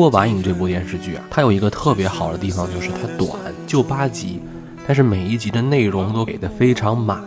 [0.00, 4.40] 过把瘾这部电视剧啊，它有一个特别好的地方，就是它短，就八集，
[4.86, 7.22] 但是每一集的内容都给的非常满。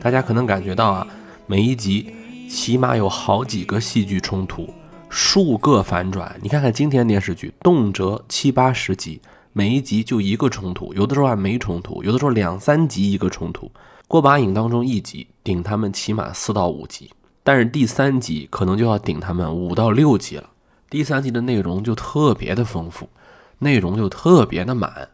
[0.00, 1.06] 大家可能感觉到啊，
[1.46, 2.12] 每一集
[2.50, 4.68] 起码有好几个戏剧冲突，
[5.08, 6.36] 数个反转。
[6.42, 9.20] 你看看今天电视剧，动辄七八十集，
[9.52, 13.70] 每一集就一个冲突，有的时候还没冲突，有的时候两三集一个冲突。
[14.08, 17.12] 过把瘾当中一集顶他们起码四到五集，
[17.44, 20.50] 但是第三集可能就要顶他们五到六集了。
[20.90, 23.10] 第三集的内容就特别的丰富，
[23.58, 25.08] 内容就特别的满。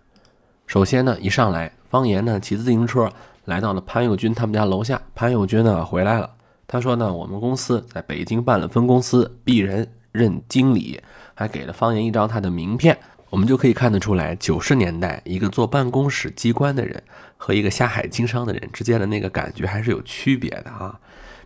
[0.69, 3.11] 首先呢，一上来，方言呢骑自行车
[3.45, 5.03] 来到了潘友军他们家楼下。
[5.17, 6.31] 潘友军呢回来了，
[6.69, 11.01] 他说呢，我们公司在北京办了分公司，鄙人任经理，
[11.35, 12.97] 还给了方言一张他的名片。
[13.31, 17.03] 我们就可以看得出来，九十年代一个做办公室机关的人
[17.37, 21.01] 和一个下海经商的人之间的那个感觉还是有区别的啊。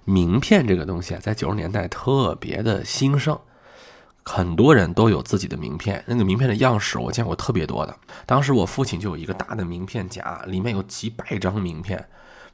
[0.04, 3.38] 名片这个东西啊，在九十年代特别的兴盛。
[4.28, 7.96] 很多人都有自己的名片，那个名片的样式我见过特别多的。
[8.26, 12.06] 当时我父亲就有一个大的名片夹，里面有几百张名片，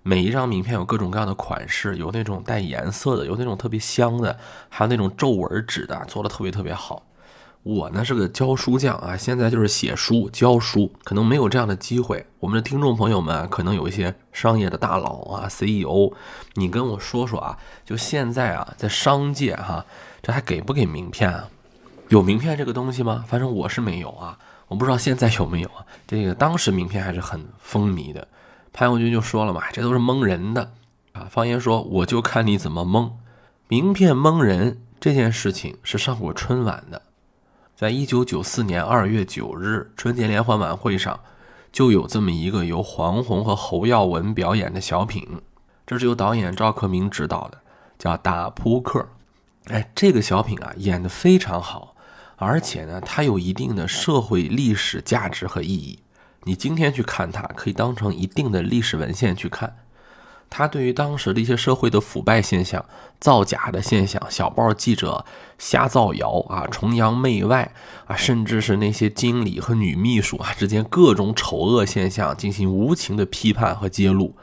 [0.05, 7.03] 每一张名片有各种各样的款式，有那种带颜色的，有那种特别香的，还有那种皱纹纸的，做的特别特别好。
[7.65, 12.25] 我呢是个教书匠啊，现在就是写书教书，可能没有这样的机会。
[12.39, 16.13] 我们的听众朋友们可能有一些商业的大佬啊，CEO，
[16.55, 19.85] 你跟我说说啊，就现在啊，在商界哈，
[20.23, 21.49] 这还给不给名片啊？
[22.15, 23.25] 有名片这个东西吗？
[23.27, 25.85] 反正我是没有啊，我不知道现在有没有啊。
[26.07, 28.29] 这个当时名片还是很风靡的。
[28.73, 30.71] 潘友军就说了嘛，这都是蒙人的
[31.11, 31.27] 啊。
[31.29, 33.19] 方言说，我就看你怎么蒙。
[33.67, 37.03] 名片蒙人这件事情是上过春晚的，
[37.75, 41.19] 在一九九四年二月九日春节联欢晚会上，
[41.73, 45.43] 就有这么一个由黄宏和侯耀文表演的小品，
[45.85, 47.59] 这是由导演赵克明执导的，
[47.99, 49.01] 叫《打扑克》。
[49.73, 51.94] 哎，这个小品啊，演得非常好。
[52.37, 55.99] 而且呢，它有一定的社会历史价值和意义。
[56.45, 59.77] 你今天去看它，可以当成一定的历史文献去看。
[60.51, 62.85] 它对于当时的一些社会的腐败现象、
[63.19, 65.25] 造假的现象、小报记者
[65.59, 67.73] 瞎造谣啊、崇洋媚外
[68.07, 74.37] 啊，甚至是那些经理和女秘书啊之间各种丑恶现象进行无情的批判和揭露，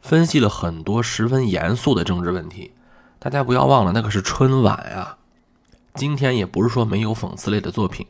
[0.00, 2.72] 分析了很多十分严肃的政治问题。
[3.18, 5.18] 大家不要忘了，那可是春晚啊。
[5.94, 8.06] 今天也不是说没有讽刺类的作品，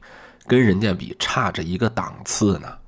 [0.46, 2.78] 跟人家比差着一个档次呢。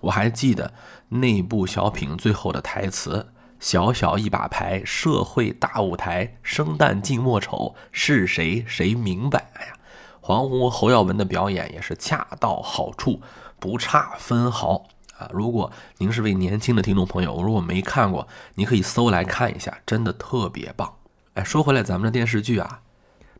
[0.00, 0.72] 我还记得
[1.08, 9.72] 那部小品最后的台词：“小小一把牌，社会大舞台，生旦净末丑，是谁谁明白？”哎呀，
[10.20, 13.20] 黄宏、侯耀文的表演也是恰到好处，
[13.58, 14.88] 不差分毫
[15.18, 15.30] 啊！
[15.32, 18.26] 如果您是位年轻的听众朋友，如果没看过，
[18.56, 20.92] 你可以搜来看一下，真的特别棒。
[21.34, 22.80] 哎，说回来，咱们的电视剧啊。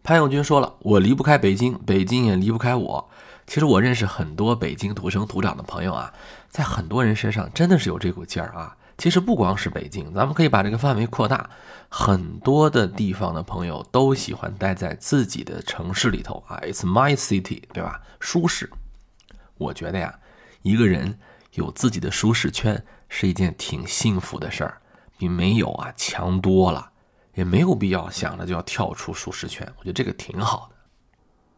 [0.02, 3.08] 潘永军说了：“我离不开北京，北京也离不开我。
[3.46, 6.12] 其实我认识很多北京土生土长的朋友啊，
[6.48, 8.76] 在很多人身上真的是有这股劲儿啊。
[8.98, 11.48] 其实不光是北京，咱们可以把这个范围扩大，
[11.88, 16.58] 很多的地方的朋友都喜欢待在自己的城市里头啊。
[16.62, 18.00] It's my city，对吧？
[18.18, 18.70] 舒适。
[19.56, 20.18] 我觉得呀，
[20.62, 21.18] 一个人
[21.52, 24.80] 有自己的舒适圈是一件挺幸福的事儿，
[25.16, 26.90] 比没有啊强多了。”
[27.34, 30.76] 也没有必要想着就要跳出舒适圈，我觉得这个挺好的。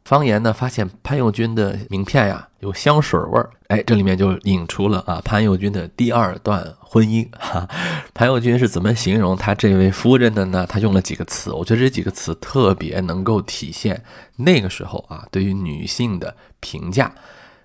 [0.04, 7.26] 方言呢发现潘友军的名片呀有香水味儿，哎，这里面就引出了啊潘友军的第二段婚姻。
[7.38, 7.66] 哈，
[8.12, 10.66] 潘友军是怎么形容他这位夫人的呢？
[10.68, 14.04] 他用了几个词，我觉得这几个词特别能够体现
[14.36, 17.14] 那个时候啊对于女性的评价，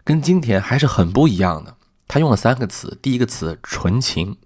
[0.05, 1.75] 跟今天还是很不一样的。
[2.07, 4.37] 他用了三个词，第一个词纯情。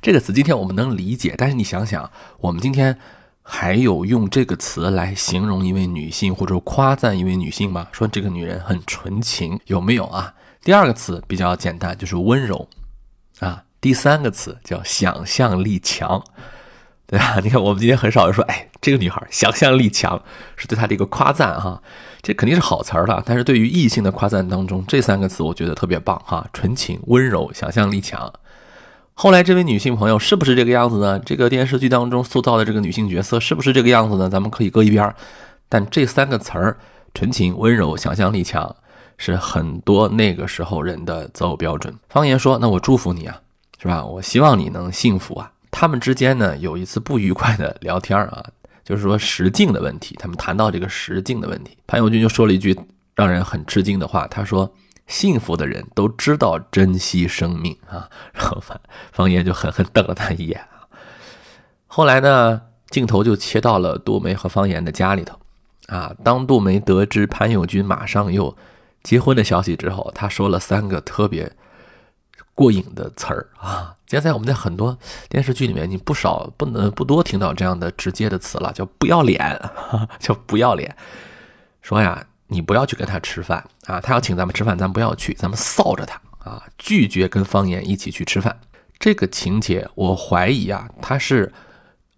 [0.00, 2.98] 这个词今天我们能理解，但是你想想，我们今天
[3.42, 7.88] 还有用这个词来形容一位女性或者夸赞一位女性吗？
[7.92, 10.34] 说这个女人很纯情，有没有啊？
[10.62, 12.68] 第二个词比较简单，就是温柔
[13.40, 13.64] 啊。
[13.80, 16.22] 第三个词叫想象力强，
[17.06, 17.40] 对吧？
[17.42, 20.22] 你看我们今天很少人说，哎，这个女孩想象力强，
[20.54, 21.82] 是对她的一个夸赞哈。
[22.20, 28.30] 这肯定是好词儿了，但是对于异性的夸赞当中，这三个词我觉得特别棒哈：纯情、温柔、想象力强。
[29.22, 31.18] 后来这位女性朋友是不是这个样子呢？
[31.18, 34.30] 这个电视剧当中塑造的这个女性角色是不是这个样子呢？
[34.30, 35.14] 咱们可以搁一边儿。
[35.68, 36.78] 但这三个词儿——
[37.12, 38.74] 纯情、温柔、想象力强，
[39.18, 41.94] 是很多那个时候人的择偶标准。
[42.08, 43.38] 方言说：“那我祝福你啊，
[43.78, 44.02] 是吧？
[44.02, 48.42] 我希望你能幸福啊。”他们之间呢有一次不愉快的聊天儿啊，
[48.82, 50.16] 就是说实境的问题。
[50.18, 52.74] 他们谈到这个实境的问题，潘友军就说了一句
[53.14, 54.72] 让人很吃惊的话，他说。
[55.10, 58.80] 幸福的人都知道珍惜生命啊，然后方
[59.10, 60.86] 方言就狠狠瞪了他一眼啊。
[61.88, 65.36] 后来呢，镜头就切到了杜梅和方言的家里头
[65.88, 66.14] 啊。
[66.22, 68.56] 当杜梅得知潘友军马上又
[69.02, 71.52] 结婚的消息之后，他说了三个特别
[72.54, 73.96] 过瘾的词儿啊。
[74.06, 74.96] 现在我们在很多
[75.28, 79.60] 电视剧里面，你不少不能不多听到这样的直接的词了，叫不要脸，
[80.20, 80.96] 叫不要脸。
[81.82, 88.60] 说呀，你不要去跟他吃饭啊，他要请咱们吃饭，咱不要去，咱们臊着他啊，拒绝跟方言一起去吃饭。
[88.98, 91.50] 这个情节，我怀疑啊，他是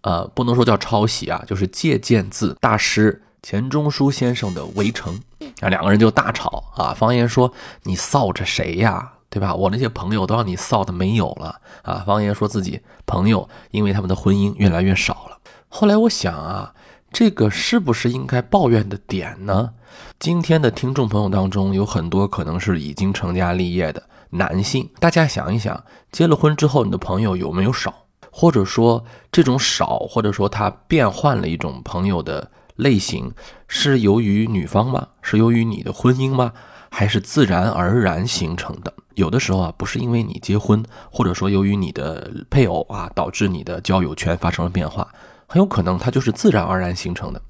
[0.01, 5.17] 呃，不能说叫抄袭啊，就是借鉴自大师钱钟书先生的《围城》
[5.61, 7.53] 啊，两个人就大吵啊，方言说
[7.83, 9.13] 你臊着谁呀？
[9.29, 9.55] 对吧？
[9.55, 12.03] 我那些朋友都让你臊的没有了啊！
[12.05, 15.39] 方言说自己朋友因为他们的婚姻越来越少了。
[15.69, 16.75] 后来我想啊，
[17.11, 19.71] 这个是不是应该抱怨的点呢？
[20.19, 27.93] 今天的听众朋友当中有很多可能是已经成家立业的男性，大家想一想，结了婚之后你的朋友有没有少？
[28.31, 33.31] 或者说这种少，或者说他变换了一种朋友的类型，
[33.67, 35.07] 是由于女方吗？
[35.21, 36.51] 是由于你的婚姻吗？
[36.89, 38.93] 还是自然而然形成的？
[39.15, 45.07] 有的时候啊，不是因为你结婚，或者说由于你的配偶啊，导致你的交友圈发生了变化，
[45.45, 47.41] 很有可能它就是自然而然形成的。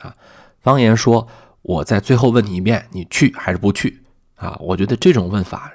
[0.00, 0.14] 啊，
[0.60, 1.26] 方言说，
[1.64, 4.04] 我在最后问你一遍，你去还是不去？
[4.36, 5.72] 啊，我觉得这种问法，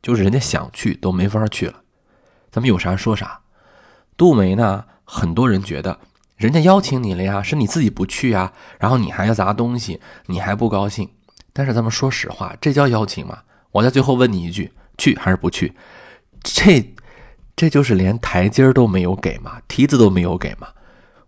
[0.00, 1.74] 就是人家想去都没法去了。
[2.50, 3.40] 咱们有啥说啥。
[4.16, 5.98] 杜梅呢，很多人觉得，
[6.36, 11.10] 人家邀请你了呀，是你自己不去啊，然后你还要砸东西，你还不高兴。
[11.52, 13.40] 但是咱们说实话，这叫邀请吗？
[13.72, 14.72] 我在最后问你一句。
[14.98, 15.74] 去还是不去？
[16.42, 16.94] 这，
[17.56, 20.68] 这就是连台阶儿都没有给嘛，梯子都没有给嘛，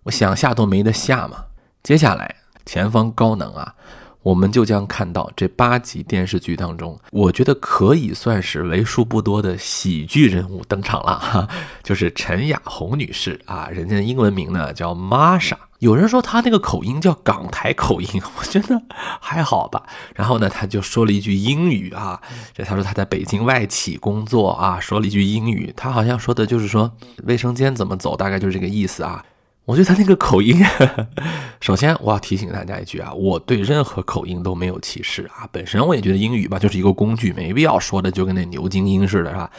[0.04, 1.46] 我想下都没得下嘛。
[1.82, 3.74] 接下来，前方高能啊！
[4.24, 11.48] 我们就将看到这八集电视剧当中，我觉得可以算是为数不多的喜剧人物登场了哈，
[11.84, 15.56] 就是陈雅红女士啊，人家的英文名呢叫玛莎。
[15.80, 18.80] 有人说她那个口音叫港台口音，我觉得
[19.20, 19.82] 还好吧。
[20.14, 22.18] 然后呢，她就说了一句英语啊，
[22.54, 26.90] 这她说她在北京外企工作啊，说了一句英语，她好像说的就是说
[27.24, 29.22] 卫生间怎么走，大概就是这个意思啊。
[29.66, 30.62] 我觉得他那个口音，
[31.60, 35.48] 首先我要提醒大家一句啊，我对任何口音都没有歧视啊。
[35.50, 39.50] 本身我也觉得英语吧就是一个工具，没必要说的就跟那牛津音似的，是吧？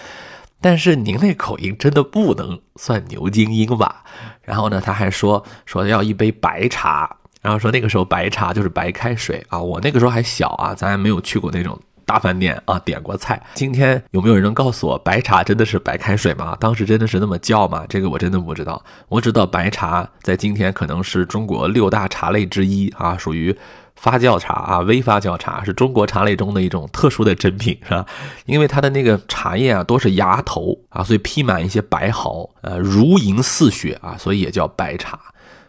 [0.62, 4.04] 但是您那口音真的不能算牛津音吧？
[4.44, 9.60] 然后呢，他还说说要一杯白茶，然后说那个时候白茶就是白开水啊。
[9.60, 11.80] 我那个时候还小啊，咱还没有去过那种。
[12.06, 13.42] 大饭店啊，点过菜。
[13.56, 16.56] 今天有没有人能告诉我，白茶真的是白开水吗？
[16.60, 17.84] 当时真的是那么叫吗？
[17.90, 18.84] 这个我真的不知道。
[19.10, 23.58] 我知道白茶在今天可能是中国六大茶类之一啊，属于
[23.96, 28.06] 发酵茶啊，微发酵茶是中国茶类中的一种特殊的珍品，是吧？
[28.46, 35.20] 因为它的那个茶叶啊，都是芽头啊，所以披满一些白毫，呃，如银似雪啊，所以也叫白茶。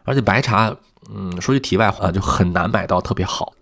[0.05, 0.75] 而且白茶，
[1.15, 3.53] 嗯，说句题外话，就很难买到特别好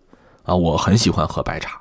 [0.42, 0.54] 啊。
[0.54, 1.80] 我很喜欢喝白茶。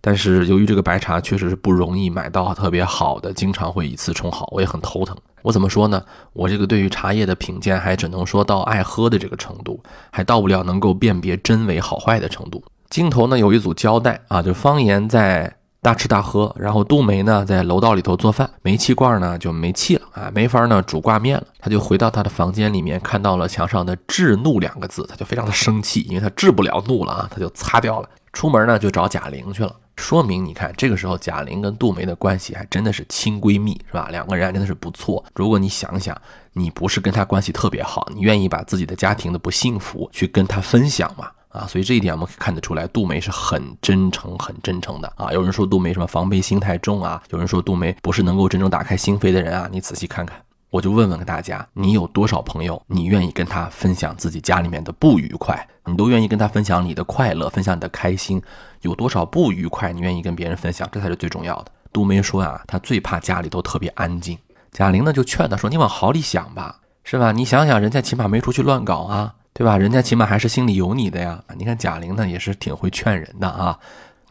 [0.00, 5.16] 但是由于这个白茶确实是不容易买到特别好的，经常会以次充好，我也很头疼。
[5.42, 6.02] 我怎么说呢？
[6.32, 12.62] 我这个对于茶叶的品鉴还只能说到爱喝的这个程度，还到不了能够辨别真伪好坏的程度。
[12.90, 21.46] 镜头呢有一组交代啊，就方言在大吃大喝，然后杜梅呢在楼道里头做饭，煤气罐呢就没气了啊，没法呢煮挂面了。
[21.58, 28.08] 他就回到他的房间里面，看到了墙上的“制怒”两个字，他就非常的生气，因为他治不了怒了啊，他就擦掉了。
[28.32, 29.74] 出门呢就找贾玲去了。
[30.00, 34.08] 说明你看，这个时候贾玲跟杜梅的关系还真的是亲闺蜜，是吧？
[34.10, 35.22] 两个人还真的是不错。
[35.34, 36.20] 如果你想想，
[36.54, 41.30] 你不是跟她关系特别好，你愿意把自己的家庭的不幸福去跟她分享吗？
[41.50, 45.32] 啊，所以这一点我们可以看得出来，杜梅是很真诚、很真诚的啊。
[45.32, 49.68] 有人说杜梅什么防备心太重啊，有人说杜梅不是能够真正打开心扉的人啊。
[49.70, 55.66] 你仔细看看，我就问问大家，你有多少朋友，你愿意跟他分享自己家里面的不愉快？
[55.84, 58.40] 你都愿意跟他分享你的快乐，分享你的开心。
[58.82, 61.72] 有多少不愉快，你愿意跟别人分享，这才是最重要的。
[61.92, 64.38] 杜梅说啊，她最怕家里都特别安静。
[64.70, 67.32] 贾玲呢就劝她说：“你往好里想吧，是吧？
[67.32, 69.76] 你想想，人家起码没出去乱搞啊，对吧？
[69.76, 71.42] 人家起码还是心里有你的呀。
[71.56, 73.76] 你看贾玲呢也是挺会劝人的啊。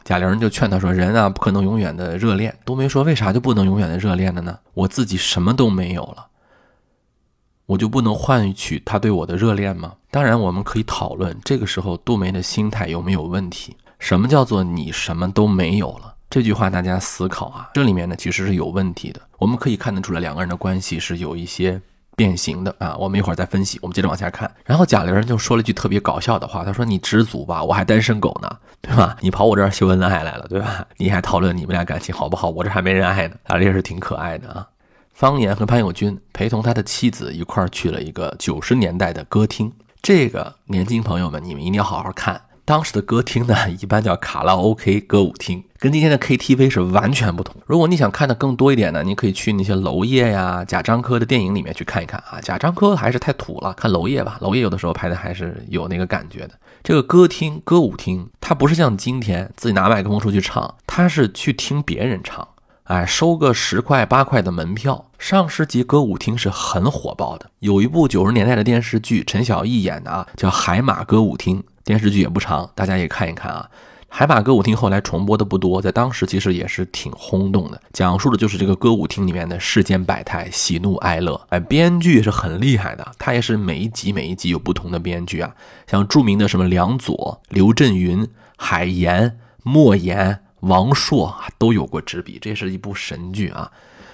[0.05, 2.57] 贾玲就劝她说：人啊不可能永远的热恋。
[2.63, 4.57] 杜梅说：为啥就不能永远的热恋了呢？
[4.73, 6.27] 我自己什么都没有了，
[7.69, 9.93] 我就不能换取他对我的热恋吗？
[10.09, 16.15] 当然，我们可以讨论这个时候杜梅的心态有没有问题。”什么叫做你什么都没有了？
[16.31, 19.21] 这句话大家思考啊，这里面呢其实是有问题的。
[19.37, 21.79] 我们可以看得出来，两个人的关系是有一些
[22.15, 22.95] 变形的啊。
[22.97, 23.77] 我们一会儿再分析。
[23.83, 24.51] 我们接着往下看。
[24.65, 28.49] 然后贾玲就说了句特别搞笑的话，她说：“你知足吧，我还单身狗呢，
[28.81, 29.15] 对吧？
[29.19, 30.87] 你跑我这儿秀恩爱来了，对吧？
[30.97, 32.49] 你还讨论你们俩感情好不好？
[32.49, 34.67] 我这还没人爱呢。”啊，这也是挺可爱的啊。
[35.13, 39.71] 方言和潘友军陪同他的妻子一块儿去了一个九十年代的歌厅。
[40.01, 42.41] 这个年轻朋友们，你们一定要好好看。
[42.63, 47.55] 当时的歌厅呢， 一般叫卡拉 OK 歌舞厅，跟今天的 KTV 是完全不同。
[47.65, 52.39] 如果你想看的更多一点呢，你可以去那些娄烨呀、贾樟柯的电影里面去看一看啊。
[52.39, 56.51] 贾樟柯还是太土了，看娄烨吧，娄烨有的时候拍的还是有那个感觉的。
[56.83, 62.47] 这个歌厅、歌舞厅，它不是像今天自己拿麦克风出去唱，它是去听别人唱。
[62.89, 67.51] 哎，收个十块八块的门票，上世纪歌舞厅是很火爆的。
[67.59, 73.69] 有一部九十年代的电视剧，陈小艺演的啊，叫《海马歌舞厅》，电视剧也不长，大家也看一看啊。
[74.07, 81.39] 海马歌舞厅后来重播的不多，在当时其实也是挺轰动的，讲述的就是这个歌舞厅里面的世间百态、喜怒哀乐。
[81.49, 85.53] 哎，编剧是很厉害的，他也是每一集每一集有不同的编剧啊，
[85.85, 88.27] 像著名的什么梁左、刘震云、
[88.57, 90.39] 海岩、莫言。
[90.61, 93.71] 王朔啊都有过执笔，这是一部神剧啊！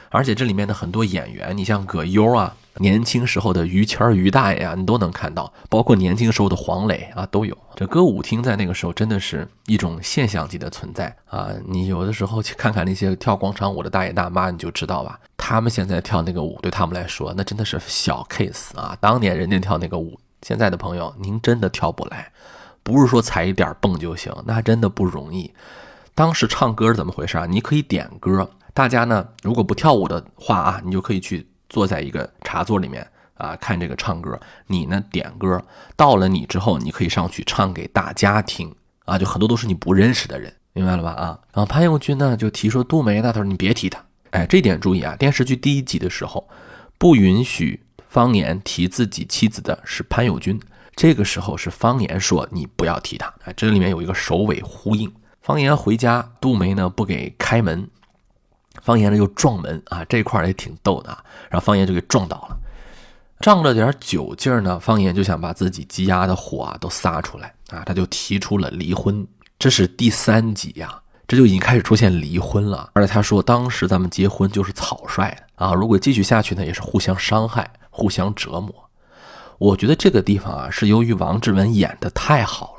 [0.09, 7.57] 而且这里面的很多演员，你像葛优啊，年轻时候的于谦于大爷啊，你都能看到，包括年轻时候的黄磊啊，都有。
[7.75, 11.49] 这歌舞厅在那个时候真的是一种现象级的存在啊！
[11.67, 18.97] 你有的时候去看看那些跳广场舞的大爷大妈，你就知道吧，他们现在跳那个舞，对他们来说那真的是小 case 啊！
[19.01, 22.31] 当年人家跳那个舞，现在的朋友您真的跳不来，
[22.83, 25.51] 不是说踩一点蹦就行，那真的不容易。
[26.15, 27.45] 当时唱歌是怎么回事啊？
[27.45, 34.39] 你可以点歌，大家呢如果不跳舞的话啊，你就可以去坐在一个茶座里面啊看这个唱歌。
[34.65, 35.61] 你呢点歌，
[35.97, 41.11] 到了你之后，你可以上去唱给大家听啊，就很多都是你不认识的人，明白了吧？
[41.11, 46.47] 啊，然后潘永军呢就提说杜梅，他说你别提他，哎，这点注意啊，电视剧第一集的时候
[46.97, 50.57] 不允许方言提自己妻子的是潘友军，
[50.95, 55.11] 这个时候是方言说你不要提他，哎，这里面有一个首尾呼应。
[55.45, 57.87] 方言回家，杜梅呢不给开门，
[58.81, 61.15] 方言呢又撞门啊，这块儿也挺逗的，
[61.51, 62.57] 然后方言就给撞倒了，
[63.41, 69.23] 仗着点酒劲儿呢，方言就想把自己积压的火啊都撒出来啊，他就提出了离婚。
[69.59, 78.73] 这是第三集呀，这就已经开始出现离婚了，而且他说当时咱们结婚就是草率的啊，如果继续下去呢，也是互相伤害、互相折磨。
[79.59, 82.74] 我觉得这个地方啊，是由于王志文演的太好。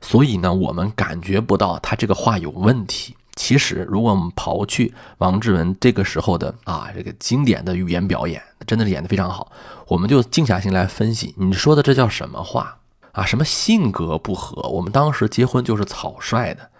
[0.00, 3.16] 所以呢，我们感觉不到他这个话有问题。
[3.34, 9.52] 其实，如果我们刨去王志文这个时候的啊这个经典的语言表演，真的是演得非常好。
[9.88, 12.78] 我们就静下心来分析，你说的这叫什么话
[13.12, 13.26] 啊？
[13.26, 14.66] 什么性格不合？
[14.70, 16.70] 我们当时结婚就是草率的，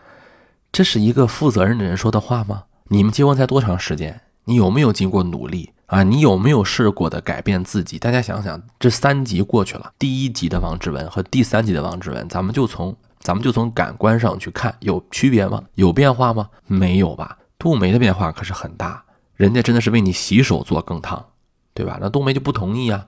[0.73, 2.63] 这是一个负责任的人说的话吗？
[2.89, 4.23] 你们结婚才多长时间？
[4.47, 6.05] 你有没有经过努力啊？
[6.05, 7.99] 你有没有试过的改变自己？
[7.99, 12.97] 大家想想，这三集过去了，第一集的王志文和第三集的王志文，咱们就从。
[13.27, 15.61] 咱们就从感官上去看，有区别吗？
[15.75, 16.49] 有变化吗？
[16.69, 17.37] 没有吧。
[17.59, 19.03] 杜梅的变化可是很大，
[19.35, 21.27] 人家真的是为你洗手做羹汤，
[21.75, 21.99] 对吧？
[22.01, 23.05] 那杜梅就不同意啊。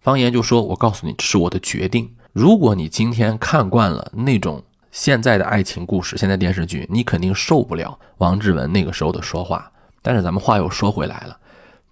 [0.00, 2.16] 方言就说：“我告诉你，这是我的决定。
[2.32, 4.60] 如果你今天看惯了那种
[4.90, 9.70] 现在的爱情故事，现在电视剧，你肯定受不了王志文那个时候的说话。
[10.02, 11.36] 但是咱们话又说回来了。”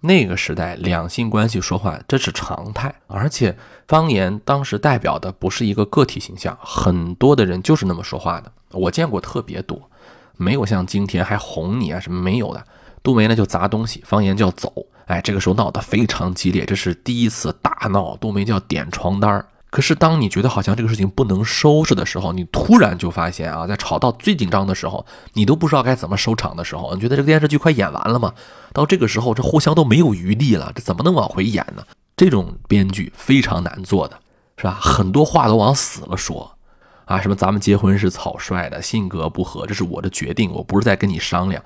[0.01, 8.51] 那个时代，两性关系说话这是常态，而且方言当时代表的不是一个个体形象，很多的人就是那么说话的。
[8.71, 9.89] 我见过特别多，
[10.37, 12.63] 没有像今天还哄你啊什么没有的。
[13.03, 14.71] 杜梅呢就砸东西，方言叫走，
[15.07, 18.15] 哎，这个时候闹得非常激烈，这是第一次大闹。
[18.15, 19.45] 杜梅叫点床单儿。
[19.71, 28.33] 可是，当你觉得好像这个事情不能收拾的时候，你突然就发现啊，在吵到最紧张的时候，你都不知道该怎么收场的时候，你觉得这个电视剧快演完了吗？
[28.73, 31.83] 到这个时候，这互相都没有余地了，这怎么能往回演呢？
[32.17, 34.19] 这种编剧非常难做的，
[34.57, 34.75] 是吧？
[34.81, 36.57] 很多话都往死了说，
[37.05, 41.63] 啊，什么咱们结婚是草率的，性格不合，这是我的决定，我不是在跟你商量。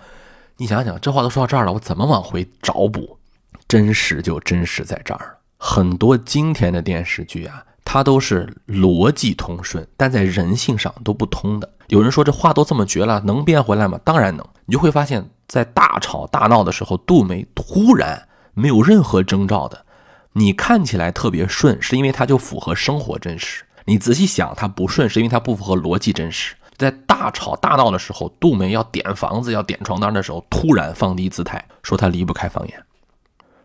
[0.57, 3.17] 你想想，这话都说到这儿了，我怎么往回找补？
[3.65, 7.63] 真实就真实在这儿，很多今天的电视剧啊。
[7.93, 11.69] 它都是逻辑通顺，但在人性上都不通的。
[11.89, 13.99] 有人说这话都这么绝了，能变回来吗？
[14.03, 14.43] 当然能。
[14.65, 19.85] 你就会发现，在大吵大闹的时候，杜梅突然没有任何征兆的，
[20.31, 23.63] 你看起来特别顺，是因为它就符合生活真实。
[23.85, 26.55] 你仔细想，它不顺是因为它不符合逻辑真实。
[26.75, 32.83] 在大吵大闹的时候，杜梅要点房子、要点床单的时候，突然放低姿态，说他离不开方言，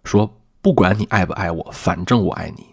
[0.05, 0.31] 说
[0.61, 2.67] 不管你爱不爱我，反正我爱你。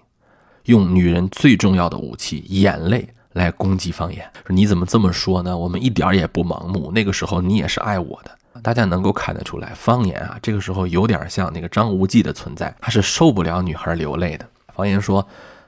[0.65, 5.57] 用女人最重要的武器——眼泪来攻击方言，说你怎么这么说呢？
[5.57, 6.91] 我们一点也不盲目。
[6.91, 14.48] 那个时候你也是爱我的，大家能够看得出来，方言啊，这个时候有点像那个张无忌的存在，他是受不了女孩流泪的。
[14.74, 15.25] 方言说：“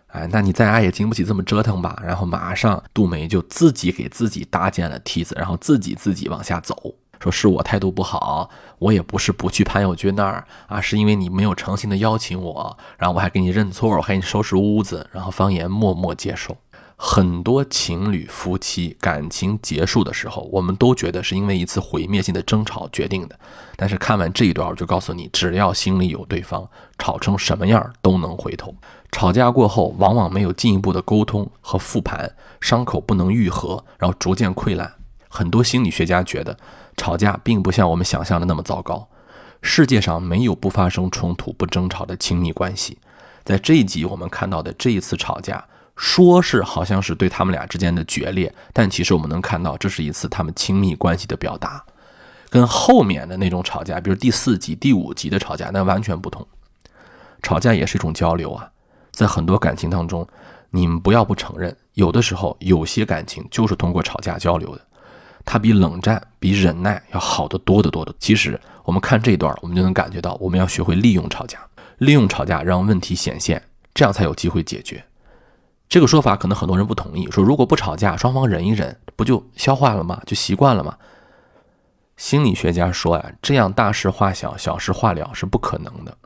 [0.08, 6.76] 哎，那你再爱也经不起这么折腾吧。”然后马上杜梅就自己给自己搭建了梯子，然后自己自己往下走。
[7.20, 16.58] 说是我态度不好，我也不是不去潘友军那儿啊，是因为你没有诚心的邀请我，然后我还给你认错，我还给你收拾屋子，然后方言默默接受。
[17.00, 23.40] 很多情侣夫妻感情结束的时候，我们都觉得是因为一次毁灭性的争吵决定的。
[23.76, 28.74] 但是看完这一段，我就告诉你，只要心里有对方，吵成什么样都能回头。
[29.12, 34.92] 吵架过后，往往没有进一步的沟通和复盘，伤口不能愈合，然后逐渐溃烂。
[35.30, 36.58] 很多心理学家觉得，
[36.98, 39.08] 吵架并不像我们想象的那么糟糕。
[39.62, 42.98] 世界上没有不发生冲突、不争吵的亲密关系。
[43.46, 45.64] 在这一集，我们看到的这一次吵架。
[46.00, 51.84] 说是好像是对他们俩之间的决裂，但其实我们能看到，这是一次他们亲密关系的表达，
[52.52, 56.46] 跟后面的那种吵架，比如第四集、第五集的吵架，那完全不同。
[57.42, 58.70] 吵架也是一种交流啊，
[59.10, 60.28] 在很多感情当中，
[60.70, 64.82] 你们不要不承认，有的时候有些感情就是通过吵架交流的，
[65.48, 68.14] 它比冷战、比忍耐要好得多得多的。
[68.20, 71.58] 其实我们看这一段，我们就能感觉到，我们要学会利用吵架，
[72.00, 73.64] 利用吵架让问题显现，
[73.94, 75.02] 这样才有机会解决。
[75.88, 80.22] 这个说法可能很多人不同意，说如果不吵架，双方忍一忍，不就消化了吗？
[80.26, 80.98] 就习惯了吗？
[82.18, 86.18] 心理学家说啊，这样大事化小，小事化了是不可能的。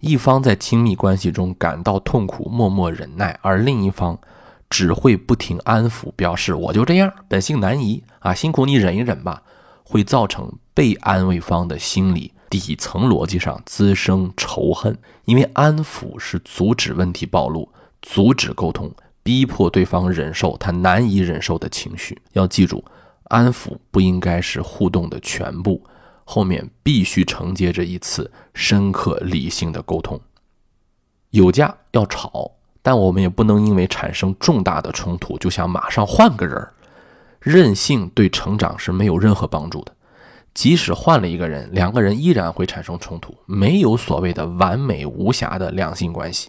[0.00, 4.18] 一方在亲密关系中感到痛苦，默默忍耐，而另一方
[4.68, 9.42] 只会不停安抚，表示我就这样，本性难移啊，辛苦你忍一忍吧，
[9.84, 17.70] 会造成被安慰方的心理底层逻辑上滋生仇恨，因为安抚是阻止问题暴露。
[18.02, 18.94] 阻止沟通，
[19.24, 22.16] 逼迫对方忍受他难以忍受的情绪。
[22.34, 22.84] 要记住，
[23.24, 25.82] 安抚不应该是互动的全部，
[26.24, 30.20] 后面必须承接着一次深刻理性的沟通。
[31.30, 32.52] 有架要吵，
[32.86, 36.72] 但我们也不能因为产生重大的冲突就想马上换个人儿。
[37.40, 39.92] 任性对成长是没有任何帮助的。
[40.54, 43.36] 即使换了一个人，两个人依然会产生冲突。
[43.44, 46.48] 没有所谓的完美无瑕的两性关系，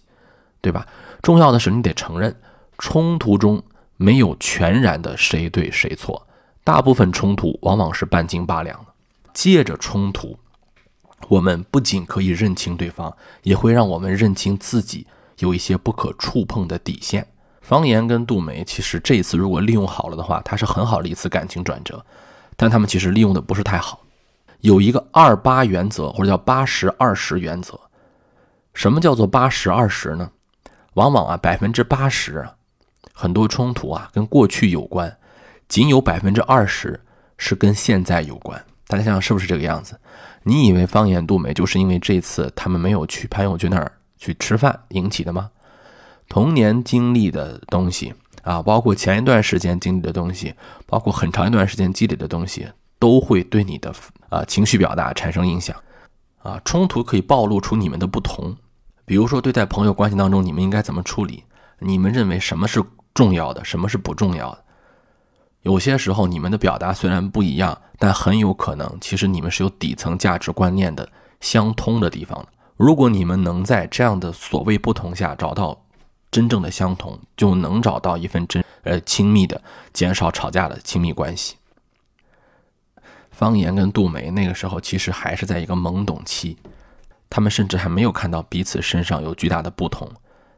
[0.61, 0.85] 对吧？
[1.23, 2.35] 重要的是，你得承认，
[2.77, 3.59] 冲突中
[3.95, 6.27] 没有全然的谁对谁错，
[6.63, 8.85] 大部分冲突往往是半斤八两的。
[9.33, 10.37] 借着冲突，
[11.29, 15.07] 我们不仅可以认清对方，也会让我们认清自己
[15.39, 17.27] 有一些不可触碰的底线。
[17.61, 22.05] 方言跟杜梅其实这一次如果利用好了的话，它是很好的一次感情转折，
[22.55, 24.01] 但他们其实利用的不是太好。
[24.61, 27.79] 有一个二八原则，或者叫八十二十原则。
[28.73, 30.31] 什么叫做八十二十呢？
[30.93, 32.47] 往往啊，百分之八十
[33.13, 35.17] 很多冲突啊跟过去有关，
[35.67, 36.99] 仅有百分之二十
[37.37, 38.63] 是跟现在有关。
[38.87, 39.99] 大家想想是不是这个样子？
[40.43, 45.51] 你以为方言杜梅就是因为这次他们没有去潘友军那儿去吃饭引起的吗？
[46.29, 50.53] 童年经历的东西啊，包括前一段时间经历的东西，
[50.85, 52.67] 包括很长一段时间积累的东西，
[52.99, 53.93] 都会对你的
[54.29, 55.75] 啊情绪表达产生影响。
[56.43, 58.55] 啊，冲突可以暴露出你们的不同。
[59.05, 61.43] 比如说，对待朋友关系当中，你们应该怎么处理？
[61.79, 64.63] 你们认为什么是重要的，什么是不重要的？
[65.61, 71.07] 有些时候，你们的表达虽然不一样，但很有可能，其实你们是有底层价值观念的
[71.41, 72.47] 相通的地方的。
[72.77, 75.83] 如果你们能在这样的所谓不同下找到
[76.31, 79.61] 真正的相同，就能找到一份真呃亲密的、
[79.91, 81.55] 减少吵架的亲密关系。
[83.31, 86.57] 方言跟杜梅那个时候其实还是在一个懵懂期。
[87.29, 90.09] 他们甚至还没有看到彼此身上有巨大的不同，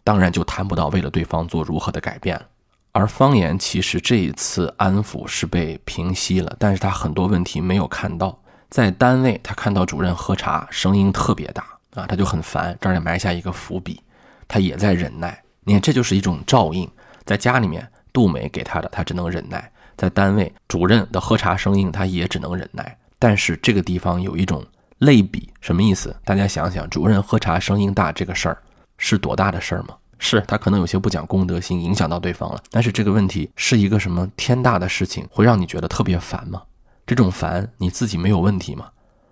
[0.03, 2.39] 当然就谈不到为了对方做如何的改变。
[2.91, 8.39] 而方言其实这一次安抚是被平息了，但是他很多问题没有看到。
[8.69, 14.01] 在单位，他看到主任喝茶声音特别大啊，他就很烦，这儿也埋下一个伏笔，
[14.47, 15.41] 他也在忍耐。
[15.63, 16.89] 你看，这就是一种照应。
[17.25, 19.59] 在家里面，杜梅给他的，他只能忍耐；
[19.97, 22.97] 在单位，主任的喝茶声音，他也只能忍耐。
[23.17, 24.65] 但是这个地方有一种。
[24.99, 26.13] 类比什么意思？
[26.25, 28.61] 大家想想，主任喝茶声音大这个事儿
[28.97, 29.95] 是多大的事儿吗？
[30.17, 32.61] 是他可能有些不讲公德心，影响到对方了。
[32.69, 36.61] 但是这个问题是一个什么天大的事情，会让你觉得特别烦吗？
[37.07, 38.89] 这种烦你自己没有问题吗？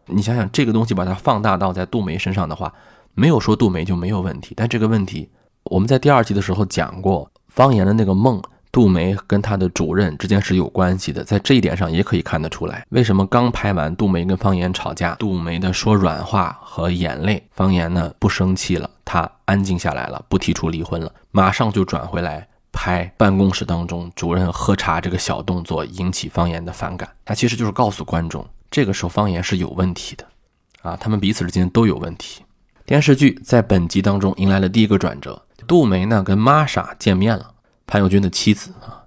[0.07, 2.73] 你想想这个东西把它放大到在杜梅身上的话，
[3.13, 4.53] 没有说杜梅就没有问题。
[4.55, 5.29] 但这个问题
[5.63, 8.41] 我们在第二集的时候讲过，方言的那个梦。
[8.69, 12.85] 杜梅跟他的主任之间是有关系的，在这一点上也可以看得出来。
[12.89, 27.09] 为什么刚拍完杜梅跟方言吵架，杜梅的说软话和眼泪，方言呢不生气了，他安静下来了，不提出离婚了，马上就转回来拍办公室当中主任喝茶这个小动作引起方言的反感。
[27.25, 30.25] 他其实就是告诉观众，这个时候方言是有问题的，
[30.81, 32.43] 啊，他们彼此之间都有问题。
[32.85, 37.53] 电视剧在本集当中迎来了第一个转折，杜梅呢跟玛莎见面了。
[37.85, 39.03] 潘友军的妻子啊，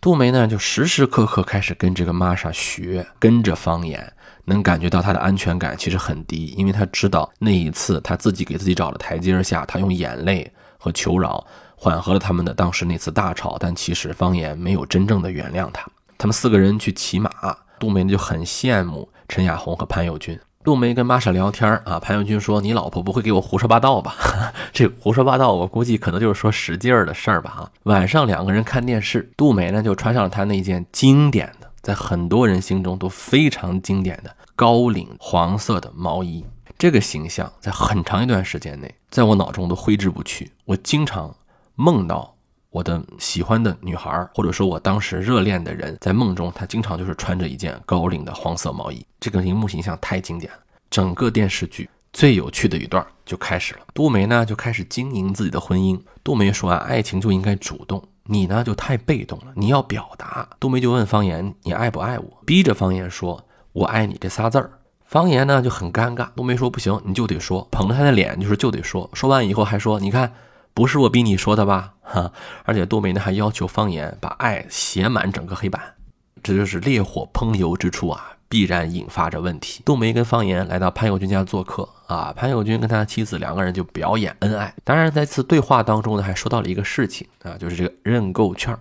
[0.00, 4.12] 杜梅呢，就时时刻刻开始跟这个玛莎学，跟着方言，
[4.44, 13.56] 能感觉到她的安全感其实很低，因为她知道那一次她自己给自己找了台阶下，她用眼泪和求饶，缓和了他们的当时那次大吵。
[13.58, 15.86] 但其实方言没有真正的原谅他。
[16.18, 17.30] 他们四个人去骑马，
[17.78, 20.38] 杜梅就很羡慕陈雅红和潘友军。
[20.64, 24.14] 杜梅跟玛莎聊天啊，潘友军说：“你老婆不会给我胡说八道吧？”
[24.72, 27.50] 这胡说八道，我估计可能就是说使劲儿的事儿吧。
[27.50, 36.44] 哈，晚上两个人看电视，杜梅呢就穿上了她那件经典的，在很多人心中都非常经典的高领黄色的毛衣。
[36.76, 40.52] 这个形象在很长一段时间内，在我脑中都挥之不去。
[40.66, 41.34] 我经常
[41.76, 42.34] 梦到
[42.70, 49.04] 我的喜欢的女孩，或者说我当时热恋的人，在梦中，他经常就是穿着一件高领的黄色毛衣。
[49.18, 50.58] 这个荧幕形象太经典了。
[50.90, 53.80] 整个电视剧最有趣的一段就开始了。
[53.92, 55.98] 杜梅呢就开始经营自己的婚姻。
[56.22, 60.48] 杜梅说啊，爱情就应该主动，你呢就太被动了，你要表达。
[60.60, 62.42] 杜梅就问方言，你爱不爱我？
[62.44, 64.70] 逼着方言说，我爱你这仨字儿。
[65.04, 66.28] 方言呢就很尴尬。
[66.36, 69.08] 杜梅说不行，你就得说，捧着他的脸就是就得说。
[69.14, 70.30] 说完以后还说，你看，
[70.78, 71.94] 不是我逼你说的吧？
[72.02, 72.30] 哈，
[72.62, 75.96] 而且杜梅呢还要求方言把爱写满整个黑板。
[76.40, 78.34] 这就是烈火烹油之处啊。
[78.48, 79.82] 必然引发着问题。
[79.84, 84.72] 杜梅跟方言来到潘友军家做客啊，潘友军跟他妻子两个人就表演恩爱。
[84.84, 88.78] 当然，在此对话当中呢，还说到了一个事情啊，就是这个认购券。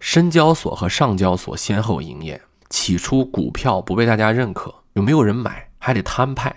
[0.00, 6.54] 深交所和上交所先后营业，起初股票不被大家认可，有没有人买，还得摊派。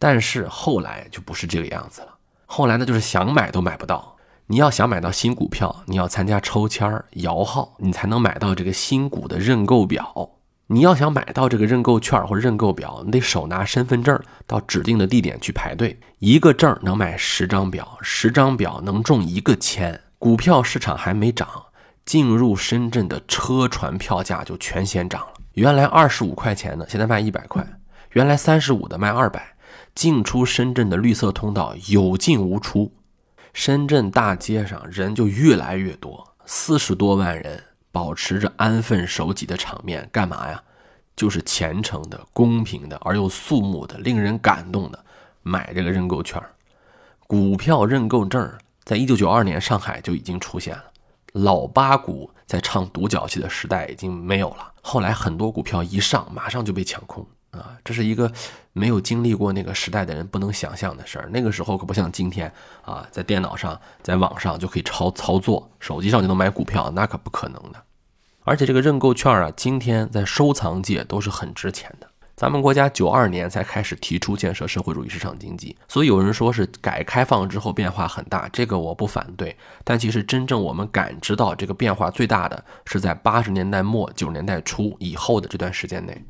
[0.00, 2.08] 但是后来就不是这个样子了。
[2.44, 4.15] 后来呢，就是想买都买不到。
[4.48, 10.30] 你要想买到新股票，你要参加抽签摇号，你才能买到这个新股的认购表。
[10.68, 15.98] 你要想买到这个认购券或认购表，你得手拿身份证到指定的地点去排队。
[16.20, 20.00] 一个证能买十张表，十张表能中一个签。
[20.16, 21.48] 股票市场还没涨，
[22.04, 25.34] 进入深圳的车船票价就全先涨了。
[25.54, 27.64] 原来二十五块钱的，现在卖一百块；
[28.12, 29.56] 原来三十五的卖二百。
[29.94, 32.92] 进出深圳的绿色通道有进无出，
[33.56, 37.64] 深圳大街上人就越来越多，四十多万人。
[37.90, 40.62] 保持着安分守己的场面干嘛呀？
[41.16, 45.04] 就是虔诚的、公平的而又肃穆的、令人感动的
[45.42, 46.38] 买这个认购券。
[47.26, 48.52] 股票认购证
[48.84, 50.84] 在一九九二年上海就已经出现了。
[51.32, 54.70] 老八股在唱独角戏的时代已经没有了。
[54.82, 57.26] 后来很多股票一上，马上就被抢空。
[57.58, 58.30] 啊，这是一个
[58.72, 61.28] 没有经历过那个时代的人不能想象的事儿。
[61.32, 67.82] 那个时候可不像今天啊，在电脑上、在网上就可以操操作，手机上就能买股票，那可不可能的。
[68.44, 72.08] 而且这个认购券啊，今天在收藏界都是很值钱的。
[72.36, 79.56] 咱们国家九二年才开始提出建设社会主义市场经济，所以有人说是改开放之后变化很大，这个我不反对。
[79.82, 86.22] 但其实真正我们感知到这个变化最大的是在八十年代末九十年代初以后的这段时间内。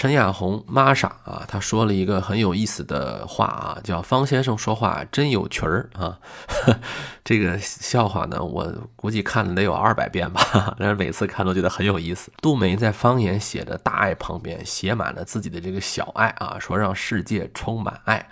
[0.00, 6.18] 陈亚红玛莎啊，她说了一个很有意思的话啊，叫方先生说话真有趣儿啊。
[7.22, 12.32] 这个笑话呢，我估计看了得有二百遍吧， 但是每次看都觉得很有意思。
[12.40, 18.30] 杜梅在方言写的大爱旁边写满了自己的这个小爱啊，说让世界充满爱。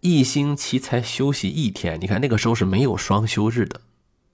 [0.00, 3.80] 一星期才休息一天，你看那个时候是没有双休日的。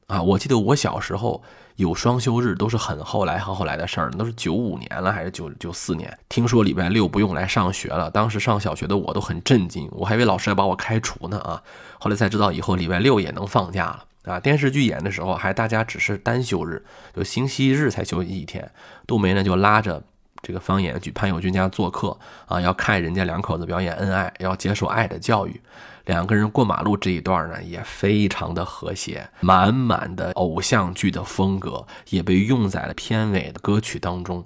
[0.06, 1.42] 啊，我记得我小时候
[1.80, 6.18] 有双休日，都是很后来很后来的事儿，都是九五年了还是九九四年？
[6.28, 11.62] 听说礼拜六不用来上学了，当时上小学的我都很震惊，我还以为老师要把我开除呢啊！
[11.98, 14.38] 后来才知道以后礼拜六也能放假了啊！
[14.38, 16.84] 电视剧演的时候还大家只是单休日，
[17.16, 18.70] 就星期日才休息一天。
[19.06, 20.02] 杜梅呢就拉着
[20.42, 25.58] 这个方言去潘友军家做客啊，要看人家两口子表演恩爱，要接受爱的教育。
[26.06, 34.44] 两个人过马路这一段呢，也非常的和谐，满满的偶像剧的风格也被用在了片尾的歌曲当中。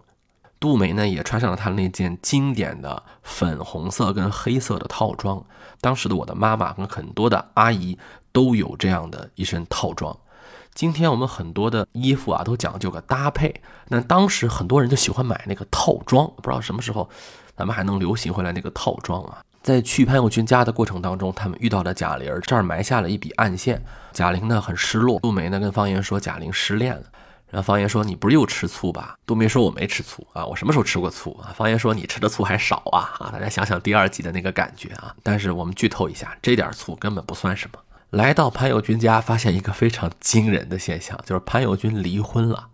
[0.59, 5.45] 杜梅呢，也穿上了她那件经典的粉红色跟黑色的套装。
[5.81, 7.99] 当时的我的妈妈跟很多的阿姨
[8.33, 10.17] 都有这样的一身套装。
[10.73, 16.27] 今天我们很多的衣服啊，都讲究个搭配，那当时很多人就喜欢买那个套装。
[16.37, 17.09] 不知道什么时候，
[17.57, 19.45] 咱们还能流行回来那个套装啊？
[19.65, 23.83] 在去潘友军家的过程当中，他们遇到了贾玲，这儿埋下了一笔暗线。
[24.13, 27.03] 贾玲呢很失落，杜梅呢跟方言说贾玲失恋了。
[27.49, 29.17] 然后方言说你不是又吃醋吧？
[29.25, 31.49] 杜梅说我没吃醋啊，我什么时候吃过醋啊？
[31.57, 33.31] 方言说你吃的醋还少啊啊！
[33.33, 35.15] 大家想想第二集的那个感觉啊。
[35.23, 37.79] 但是我们剧透一下，这点醋根本不算什么。
[38.11, 42.69] 来到潘友军家，发现一个非常惊人的现象，就是潘友军离婚了。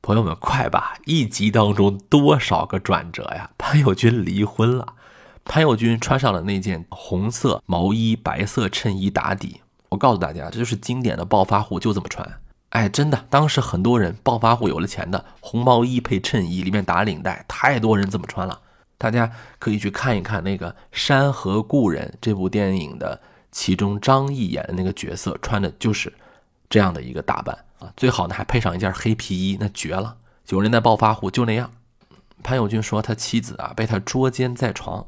[0.00, 3.50] 朋友们快吧，一集当中多少个转折呀？
[3.56, 4.94] 潘友军离婚了。
[5.44, 9.60] 潘友军穿上了那件红色毛衣、白色衬衣打底。
[9.88, 12.26] 我告诉大家，这就是经典的暴发户就这么穿。
[12.70, 18.60] 哎，真的，当时很多人暴发户有了钱的，红毛衣配衬衣，里面打领带，太多人这么穿了。
[18.96, 26.10] 大家可以去看一看那个《山河故人》这部电影的其中张译演的那个角色穿的就是
[26.70, 30.16] 这样的一个打扮啊，最好呢还配上一件黑皮衣，那绝了。
[30.46, 31.70] 九十年代暴发户就那样。
[32.42, 35.06] 潘友军说他妻子啊被他捉奸在床，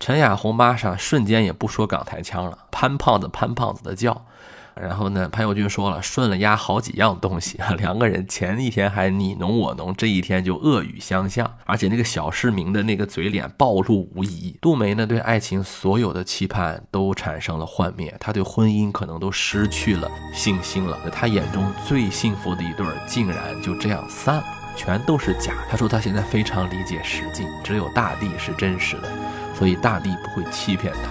[0.00, 4.24] 陈雅红妈上瞬间也不说港台腔了，潘胖子潘胖子的叫。
[4.80, 14.56] 然后呢，潘友军说了，顺了压好几样东西啊，两个人前一天还你侬我侬，这一天就恶语相向，而且那个小市民的那个嘴脸暴露无遗。
[14.60, 20.96] 杜梅呢，对爱情所有的期盼都产生了幻灭，她对婚姻可能都失去了信心了。
[21.10, 24.44] 她眼中最幸福的一对儿，竟然就这样散了，
[24.76, 25.54] 全都是假。
[25.68, 29.08] 她说她现在非常理解实际，只有大地是真实的，
[29.58, 31.10] 所以大地不会欺骗他。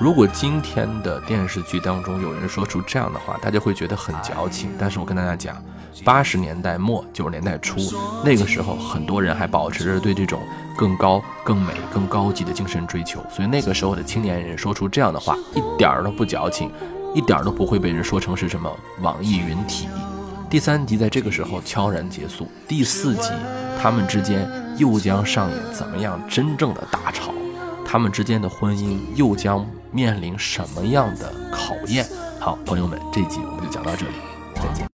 [0.00, 4.70] 如果今天的电视剧当中有人说出这样的话，大家会觉得很矫情。
[4.78, 5.62] 但是我跟大家讲，
[6.04, 7.76] 八十年代末九十年代初
[8.24, 10.40] 那个时候，很多人还保持着对这种
[10.76, 16.70] 更高、更美、更高级的精神追求，所以那个时候的青年人说出这样的话，一点儿都不矫情，
[17.14, 18.68] 一点儿都不会被人说成是什么
[19.00, 19.86] 网易云体。
[20.52, 23.30] 第三集在这个时候悄然结束，第四集
[23.80, 27.32] 他们之间又将上演怎么样真正的大吵？
[27.86, 32.06] 他们之间的婚姻又将面临什么样的考验？
[32.38, 34.12] 好，朋友们，这集我们就讲到这里，
[34.56, 34.86] 再见。